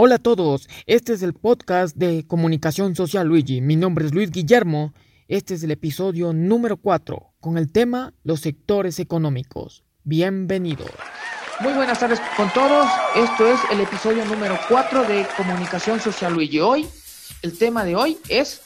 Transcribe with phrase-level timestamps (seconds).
[0.00, 3.60] Hola a todos, este es el podcast de Comunicación Social Luigi.
[3.60, 4.94] Mi nombre es Luis Guillermo.
[5.26, 9.82] Este es el episodio número 4 con el tema Los sectores económicos.
[10.04, 10.92] Bienvenidos.
[11.58, 12.86] Muy buenas tardes con todos.
[13.16, 16.60] Esto es el episodio número 4 de Comunicación Social Luigi.
[16.60, 16.86] Hoy,
[17.42, 18.62] el tema de hoy es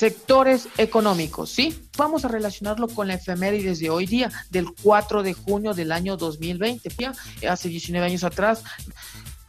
[0.00, 1.78] sectores económicos, ¿sí?
[1.98, 6.16] Vamos a relacionarlo con la efemérides de hoy día, del 4 de junio del año
[6.16, 6.90] 2020.
[7.48, 8.62] Hace 19 años atrás,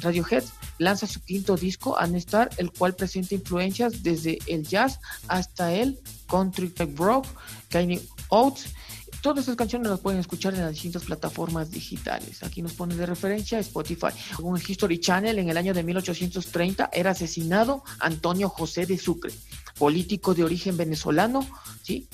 [0.00, 0.44] Radiohead
[0.78, 6.72] lanza su quinto disco, Anestar, el cual presenta influencias desde el jazz hasta el country
[6.96, 7.26] rock,
[7.68, 8.74] Kanye Oates.
[9.20, 12.42] Todas estas canciones las pueden escuchar en las distintas plataformas digitales.
[12.42, 14.08] Aquí nos pone de referencia Spotify.
[14.38, 19.32] El History Channel, en el año de 1830 era asesinado Antonio José de Sucre,
[19.78, 21.46] político de origen venezolano,
[21.82, 22.08] ¿sí?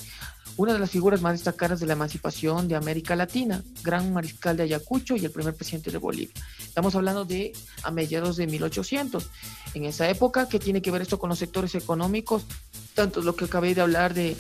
[0.59, 4.65] Una de las figuras más destacadas de la emancipación de América Latina, gran mariscal de
[4.65, 6.35] Ayacucho y el primer presidente de Bolivia.
[6.61, 7.53] Estamos hablando de
[7.85, 9.31] a mediados de 1800.
[9.75, 12.45] En esa época, ¿qué tiene que ver esto con los sectores económicos?
[12.95, 14.37] Tanto lo que acabé de hablar de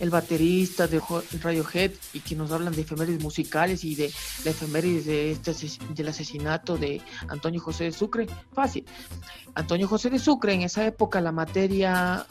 [0.00, 1.00] el baterista de
[1.40, 4.12] Radiohead y que nos hablan de efemérides musicales y de
[4.44, 5.54] la efemérides de este
[5.94, 8.26] del asesinato de Antonio José de Sucre.
[8.52, 8.84] Fácil.
[9.54, 12.26] Antonio José de Sucre, en esa época la materia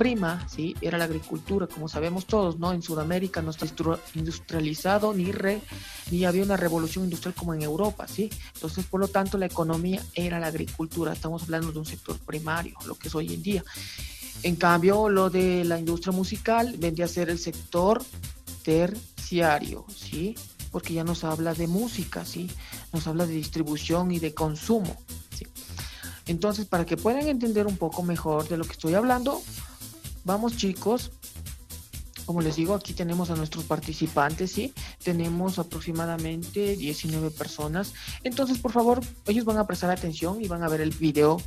[0.00, 0.74] prima, ¿sí?
[0.80, 2.72] Era la agricultura, como sabemos todos, ¿no?
[2.72, 3.66] En Sudamérica no está
[4.14, 5.60] industrializado ni, re,
[6.10, 8.30] ni había una revolución industrial como en Europa, ¿sí?
[8.54, 11.12] Entonces, por lo tanto, la economía era la agricultura.
[11.12, 13.62] Estamos hablando de un sector primario, lo que es hoy en día.
[14.42, 18.02] En cambio, lo de la industria musical vendría a ser el sector
[18.62, 20.34] terciario, ¿sí?
[20.70, 22.50] Porque ya nos habla de música, ¿sí?
[22.94, 24.96] Nos habla de distribución y de consumo,
[25.36, 25.46] ¿sí?
[26.24, 29.42] Entonces, para que puedan entender un poco mejor de lo que estoy hablando,
[30.24, 31.10] Vamos chicos,
[32.30, 34.72] como les digo, aquí tenemos a nuestros participantes, ¿sí?
[35.02, 37.92] Tenemos aproximadamente 19 personas.
[38.22, 41.42] Entonces, por favor, ellos van a prestar atención y van a ver el video.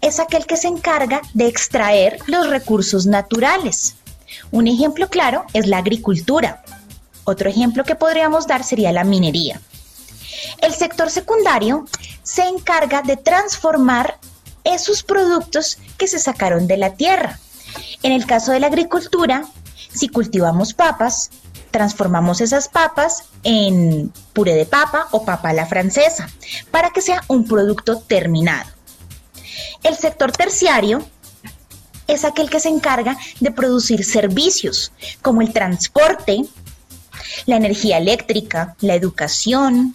[0.00, 3.94] Es aquel que se encarga de extraer los recursos naturales.
[4.50, 6.64] Un ejemplo claro es la agricultura.
[7.22, 9.60] Otro ejemplo que podríamos dar sería la minería.
[10.60, 11.84] El sector secundario
[12.24, 14.18] se encarga de transformar
[14.64, 17.38] esos productos que se sacaron de la tierra
[18.02, 19.44] en el caso de la agricultura,
[19.92, 21.30] si cultivamos papas,
[21.70, 26.28] transformamos esas papas en puré de papa o papa a la francesa
[26.70, 28.70] para que sea un producto terminado.
[29.82, 31.04] El sector terciario
[32.06, 34.92] es aquel que se encarga de producir servicios
[35.22, 36.42] como el transporte,
[37.46, 39.94] la energía eléctrica, la educación,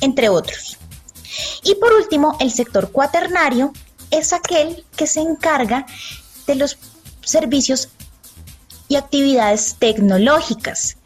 [0.00, 0.78] entre otros.
[1.62, 3.72] Y por último, el sector cuaternario
[4.10, 5.86] es aquel que se encarga
[6.46, 6.78] de los
[7.22, 7.88] servicios
[8.88, 10.96] y actividades tecnológicas,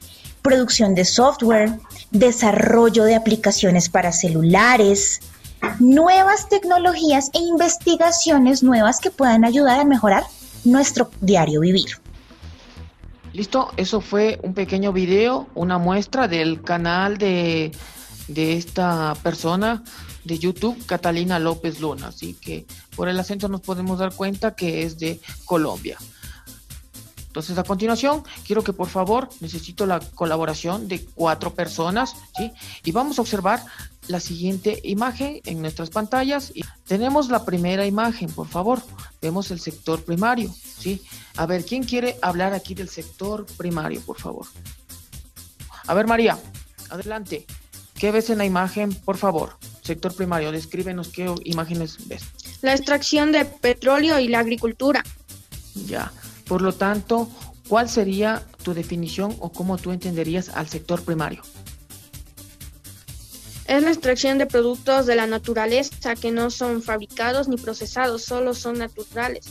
[0.42, 1.78] producción de software,
[2.10, 5.20] desarrollo de aplicaciones para celulares,
[5.78, 10.24] nuevas tecnologías e investigaciones nuevas que puedan ayudar a mejorar
[10.64, 11.86] nuestro diario vivir.
[13.32, 17.72] Listo, eso fue un pequeño video, una muestra del canal de,
[18.28, 19.82] de esta persona
[20.24, 22.08] de YouTube, Catalina López Luna.
[22.08, 25.98] Así que por el acento nos podemos dar cuenta que es de Colombia.
[27.28, 32.50] Entonces, a continuación, quiero que por favor necesito la colaboración de cuatro personas, ¿sí?
[32.84, 33.64] Y vamos a observar
[34.08, 36.52] la siguiente imagen en nuestras pantallas.
[36.86, 38.82] Tenemos la primera imagen, por favor.
[39.20, 41.02] Vemos el sector primario, ¿sí?
[41.36, 44.46] A ver, ¿quién quiere hablar aquí del sector primario, por favor?
[45.86, 46.38] A ver, María,
[46.90, 47.46] adelante.
[47.98, 49.58] ¿Qué ves en la imagen, por favor?
[49.82, 52.22] sector primario, descríbenos qué imágenes ves.
[52.60, 55.02] La extracción de petróleo y la agricultura.
[55.86, 56.12] Ya,
[56.46, 57.28] por lo tanto,
[57.68, 61.42] ¿cuál sería tu definición o cómo tú entenderías al sector primario?
[63.66, 68.54] Es la extracción de productos de la naturaleza que no son fabricados ni procesados, solo
[68.54, 69.46] son naturales.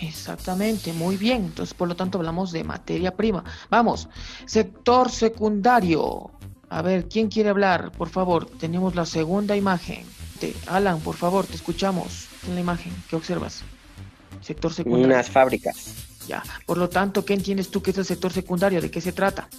[0.00, 1.44] Exactamente, muy bien.
[1.44, 3.44] Entonces, por lo tanto, hablamos de materia prima.
[3.70, 4.08] Vamos,
[4.46, 6.32] sector secundario.
[6.72, 7.92] A ver, ¿quién quiere hablar?
[7.92, 10.06] Por favor, tenemos la segunda imagen.
[10.66, 12.94] Alan, por favor, te escuchamos en la imagen.
[13.10, 13.60] ¿Qué observas?
[14.40, 15.06] Sector secundario.
[15.06, 15.94] Unas fábricas.
[16.26, 18.80] Ya, por lo tanto, ¿qué entiendes tú que es el sector secundario?
[18.80, 19.50] ¿De qué se trata?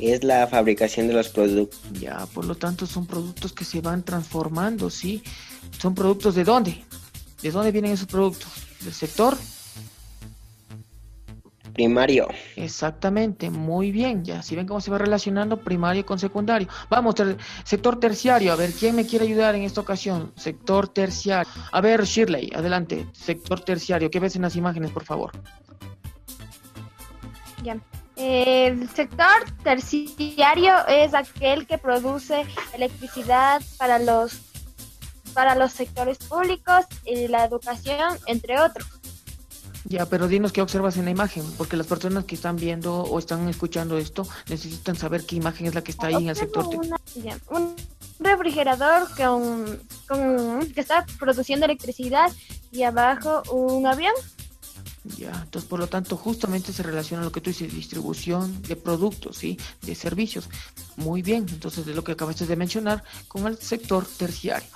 [0.00, 1.80] Es la fabricación de los productos.
[1.92, 5.22] Ya, por lo tanto, son productos que se van transformando, ¿sí?
[5.78, 6.84] ¿Son productos de dónde?
[7.40, 8.50] ¿De dónde vienen esos productos?
[8.80, 9.38] ¿Del sector
[11.74, 12.28] Primario.
[12.56, 14.24] Exactamente, muy bien.
[14.24, 16.68] Ya, si ven cómo se va relacionando primario con secundario.
[16.88, 17.16] Vamos,
[17.64, 18.52] sector terciario.
[18.52, 20.32] A ver, ¿quién me quiere ayudar en esta ocasión?
[20.36, 21.50] Sector terciario.
[21.72, 23.06] A ver, Shirley, adelante.
[23.12, 24.10] Sector terciario.
[24.10, 25.32] ¿Qué ves en las imágenes, por favor?
[27.62, 27.76] Ya.
[28.16, 29.26] El sector
[29.64, 34.40] terciario es aquel que produce electricidad para los
[35.34, 38.93] para los sectores públicos y la educación, entre otros.
[39.94, 43.16] Ya, pero dinos qué observas en la imagen, porque las personas que están viendo o
[43.16, 46.66] están escuchando esto necesitan saber qué imagen es la que está ahí en el sector.
[47.50, 47.76] un
[48.18, 52.32] refrigerador con, con, que está produciendo electricidad
[52.72, 54.14] y abajo un avión
[55.04, 59.36] ya, entonces por lo tanto justamente se relaciona lo que tú dices, distribución de productos,
[59.36, 59.58] ¿sí?
[59.82, 60.48] De servicios.
[60.96, 64.68] Muy bien, entonces de lo que acabaste de mencionar con el sector terciario.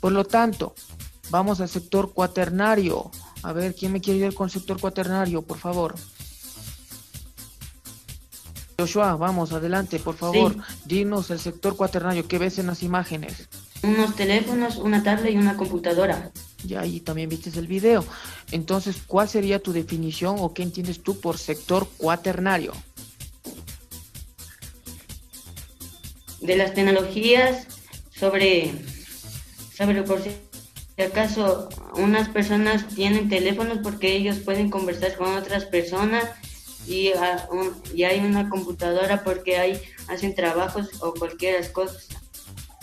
[0.00, 0.74] Por lo tanto,
[1.30, 3.10] vamos al sector cuaternario.
[3.44, 5.94] A ver, ¿quién me quiere ir con el sector cuaternario, por favor?
[8.78, 10.56] Joshua, vamos, adelante, por favor.
[10.86, 13.46] Dinos el sector cuaternario, ¿qué ves en las imágenes?
[13.82, 16.30] Unos teléfonos, una tablet y una computadora.
[16.64, 18.02] Ya ahí también viste el video.
[18.50, 22.72] Entonces, ¿cuál sería tu definición o qué entiendes tú por sector cuaternario?
[26.40, 27.66] De las tecnologías
[28.10, 28.74] sobre,
[29.76, 30.22] sobre por
[30.96, 36.30] si acaso unas personas tienen teléfonos porque ellos pueden conversar con otras personas
[36.86, 37.48] y, ah,
[37.94, 41.98] hay una computadora porque hay, hacen trabajos o cualquier cosa.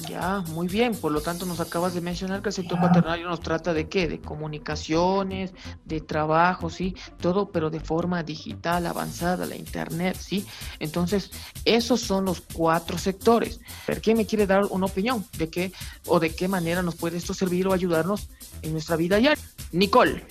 [0.07, 0.95] Ya, muy bien.
[0.95, 4.07] Por lo tanto, nos acabas de mencionar que el sector cuaternario nos trata de qué?
[4.07, 5.53] De comunicaciones,
[5.85, 6.95] de trabajo, ¿sí?
[7.19, 10.45] Todo, pero de forma digital, avanzada, la internet, ¿sí?
[10.79, 11.31] Entonces,
[11.65, 13.59] esos son los cuatro sectores.
[13.85, 15.71] ¿Pero quién me quiere dar una opinión de qué
[16.07, 18.29] o de qué manera nos puede esto servir o ayudarnos
[18.61, 19.43] en nuestra vida diaria?
[19.71, 20.25] Nicole.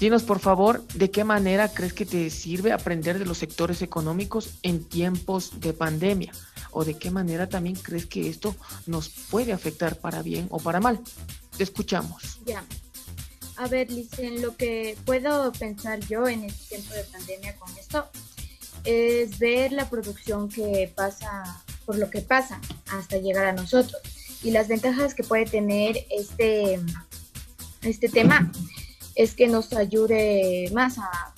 [0.00, 4.58] Dinos, por favor, de qué manera crees que te sirve aprender de los sectores económicos
[4.62, 6.32] en tiempos de pandemia
[6.74, 8.54] o de qué manera también crees que esto
[8.86, 11.00] nos puede afectar para bien o para mal.
[11.56, 12.40] Te escuchamos.
[12.44, 12.64] Ya.
[13.56, 14.10] A ver, Liz,
[14.40, 18.08] lo que puedo pensar yo en este tiempo de pandemia con esto
[18.82, 22.60] es ver la producción que pasa, por lo que pasa
[22.90, 24.02] hasta llegar a nosotros
[24.42, 26.80] y las ventajas que puede tener este,
[27.82, 28.52] este tema
[29.14, 31.33] es que nos ayude más a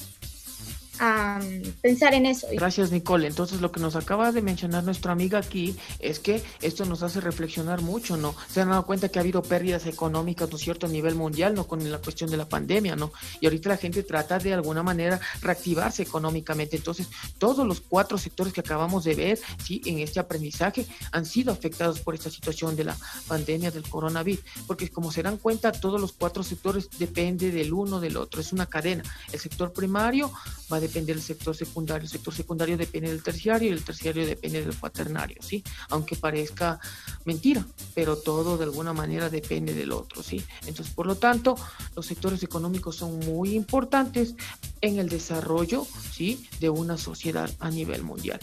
[1.00, 1.40] a
[1.82, 2.46] pensar en eso.
[2.52, 3.26] Gracias, Nicole.
[3.26, 7.20] Entonces, lo que nos acaba de mencionar nuestra amiga aquí es que esto nos hace
[7.20, 8.34] reflexionar mucho, ¿no?
[8.50, 11.54] Se han dado cuenta que ha habido pérdidas económicas, ¿no es cierto?, a nivel mundial,
[11.54, 11.66] ¿no?
[11.66, 13.12] Con la cuestión de la pandemia, ¿no?
[13.40, 16.76] Y ahorita la gente trata de alguna manera reactivarse económicamente.
[16.76, 17.08] Entonces,
[17.38, 22.00] todos los cuatro sectores que acabamos de ver, sí, en este aprendizaje, han sido afectados
[22.00, 22.96] por esta situación de la
[23.26, 24.44] pandemia del coronavirus.
[24.66, 28.40] Porque como se dan cuenta, todos los cuatro sectores dependen del uno del otro.
[28.40, 29.02] Es una cadena.
[29.32, 30.32] El sector primario
[30.72, 34.26] va a depende del sector secundario, el sector secundario depende del terciario y el terciario
[34.26, 35.62] depende del cuaternario, ¿sí?
[35.90, 36.80] Aunque parezca
[37.24, 40.44] mentira, pero todo de alguna manera depende del otro, ¿sí?
[40.66, 41.56] Entonces, por lo tanto,
[41.94, 44.34] los sectores económicos son muy importantes
[44.80, 46.48] en el desarrollo, ¿sí?
[46.60, 48.40] De una sociedad a nivel mundial.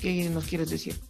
[0.00, 1.00] ¿Qué nos quieres decir?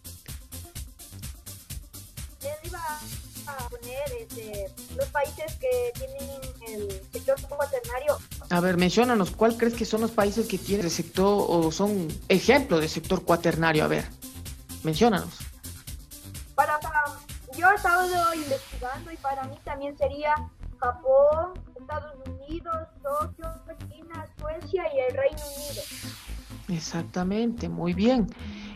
[4.19, 6.29] Este, los países que tienen
[6.67, 8.17] el sector cuaternario.
[8.49, 12.07] A ver, mencionanos, ¿cuál crees que son los países que tienen el sector o son
[12.29, 13.83] ejemplo de sector cuaternario?
[13.83, 14.05] A ver,
[14.83, 15.39] mencionanos.
[16.55, 16.79] Para,
[17.57, 20.33] yo he estado investigando y para mí también sería
[20.79, 23.51] Japón, Estados Unidos, Tokio,
[23.89, 25.81] China, Suecia y el Reino Unido.
[26.69, 28.27] Exactamente, muy bien.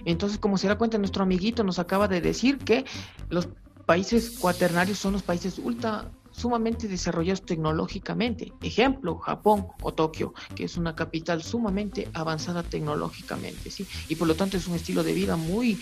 [0.05, 2.86] Entonces, como se da cuenta, nuestro amiguito nos acaba de decir que
[3.29, 3.48] los
[3.86, 6.05] países cuaternarios son los países ultra
[6.41, 8.51] sumamente desarrollados tecnológicamente.
[8.62, 13.86] Ejemplo, Japón o Tokio, que es una capital sumamente avanzada tecnológicamente, ¿sí?
[14.10, 15.79] Y por lo tanto es un estilo de vida muy,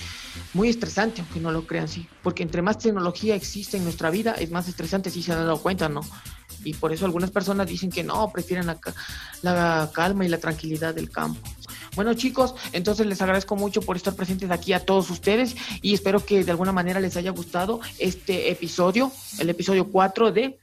[0.53, 2.07] muy estresante, aunque no lo crean, sí.
[2.21, 5.61] Porque entre más tecnología existe en nuestra vida, es más estresante, si se han dado
[5.61, 6.01] cuenta, ¿no?
[6.65, 8.77] Y por eso algunas personas dicen que no, prefieren la,
[9.41, 11.39] la calma y la tranquilidad del campo.
[11.99, 16.25] Bueno chicos, entonces les agradezco mucho por estar presentes aquí a todos ustedes y espero
[16.25, 20.57] que de alguna manera les haya gustado este episodio, el episodio 4 de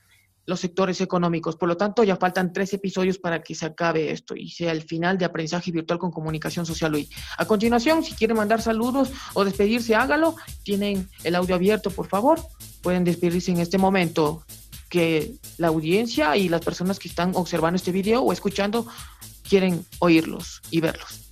[0.47, 1.57] los sectores económicos.
[1.57, 4.81] Por lo tanto, ya faltan tres episodios para que se acabe esto y sea el
[4.81, 7.07] final de aprendizaje virtual con comunicación social hoy.
[7.37, 10.37] A continuación, si quieren mandar saludos o despedirse, hágalo.
[10.63, 12.41] Tienen el audio abierto, por favor.
[12.81, 14.43] Pueden despedirse en este momento
[14.89, 18.87] que la audiencia y las personas que están observando este video o escuchando
[19.47, 21.26] quieren oírlos y verlos.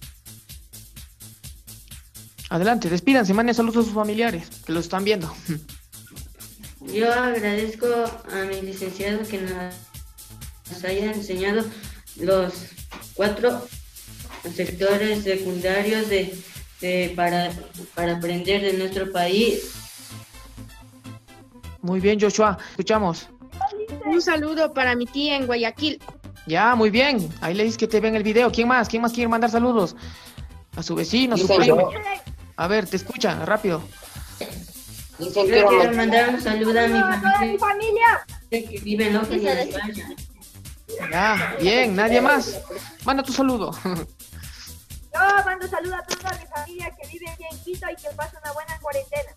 [2.54, 5.28] Adelante, despídanse, manden saludos a sus familiares que lo están viendo.
[6.82, 7.86] Yo agradezco
[8.32, 11.64] a mi licenciado que nos haya enseñado
[12.14, 12.52] los
[13.14, 13.66] cuatro
[14.54, 17.50] sectores secundarios de, para,
[17.96, 19.72] para aprender de nuestro país.
[21.82, 23.26] Muy bien, Joshua, escuchamos.
[24.06, 26.00] Un saludo para mi tía en Guayaquil.
[26.46, 27.28] Ya, muy bien.
[27.40, 28.52] Ahí le dices que te ven el video.
[28.52, 28.88] ¿Quién más?
[28.88, 29.96] ¿Quién más quiere mandar saludos?
[30.76, 31.90] A su vecino, a su primo.
[32.56, 33.82] A ver, te escucha, rápido.
[35.18, 38.26] Yo quiero mandar un saludo a mi familia, familia.
[38.50, 40.14] que vive en España.
[41.10, 42.60] Ya, bien, nadie más.
[43.04, 43.72] Manda tu saludo.
[43.84, 48.38] Yo mando saludos a toda mi familia que vive aquí en Quito y que pasa
[48.42, 49.32] una buena cuarentena.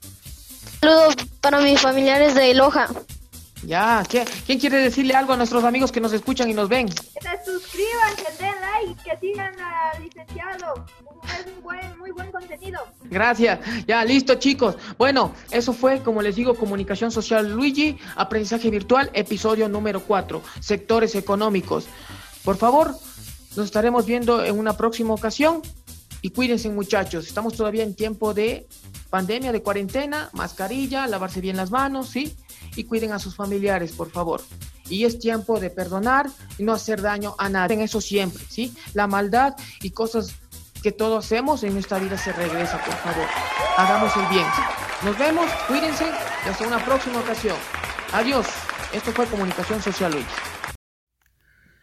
[0.82, 2.88] Saludos para mis familiares de Loja.
[3.64, 4.04] Ya,
[4.46, 6.88] ¿quién quiere decirle algo a nuestros amigos que nos escuchan y nos ven?
[6.88, 10.86] Que se suscriban, que den like, que sigan al licenciado.
[11.24, 12.80] Es un buen, muy buen contenido.
[13.06, 13.60] Gracias.
[13.88, 14.78] Ya, listo, chicos.
[14.98, 21.16] Bueno, eso fue, como les digo, Comunicación Social Luigi, Aprendizaje Virtual, episodio número 4, sectores
[21.16, 21.88] económicos.
[22.44, 22.96] Por favor,
[23.56, 25.62] nos estaremos viendo en una próxima ocasión
[26.22, 27.28] y cuídense muchachos.
[27.28, 28.68] Estamos todavía en tiempo de
[29.10, 32.36] pandemia, de cuarentena, mascarilla, lavarse bien las manos, ¿sí?
[32.78, 34.42] Y cuiden a sus familiares, por favor.
[34.90, 37.76] Y es tiempo de perdonar y no hacer daño a nadie.
[37.76, 38.74] En eso siempre, ¿sí?
[38.94, 40.36] La maldad y cosas
[40.82, 43.28] que todos hacemos en nuestra vida se regresa, por favor.
[43.78, 44.48] Hagamos el bien.
[45.04, 47.56] Nos vemos, cuídense y hasta una próxima ocasión.
[48.14, 48.48] Adiós.
[48.94, 50.26] Esto fue Comunicación Social Luis.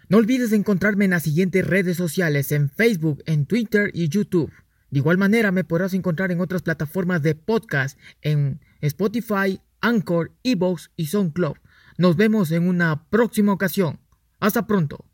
[0.09, 4.53] No olvides encontrarme en las siguientes redes sociales, en Facebook, en Twitter y YouTube.
[4.91, 10.91] De igual manera me podrás encontrar en otras plataformas de podcast, en Spotify, Anchor, Evox
[10.97, 11.57] y SoundCloud.
[11.99, 14.01] Nos vemos en una próxima ocasión.
[14.41, 15.05] Hasta pronto.